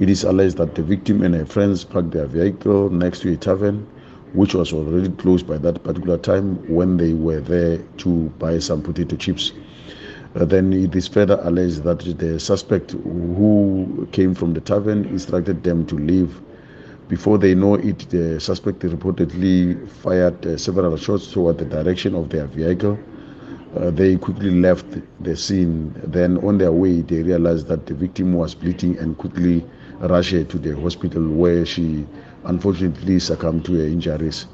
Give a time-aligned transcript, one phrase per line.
[0.00, 3.36] It is alleged that the victim and her friends parked their vehicle next to a
[3.36, 3.86] tavern,
[4.32, 8.10] which was already closed by that particular time when they were there to
[8.40, 9.52] buy some potato chips.
[10.34, 15.62] Uh, then it is further alleged that the suspect who came from the tavern instructed
[15.62, 16.40] them to leave.
[17.06, 22.30] Before they know it, the suspect reportedly fired uh, several shots toward the direction of
[22.30, 22.98] their vehicle.
[23.76, 24.86] Uh, they quickly left
[25.20, 25.94] the scene.
[26.04, 29.64] Then, on their way, they realized that the victim was bleeding and quickly
[30.00, 32.04] rushed her to the hospital where she
[32.44, 34.46] unfortunately succumbed to her injuries.